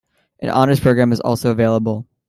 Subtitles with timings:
[0.39, 2.07] An Honors Program is also available.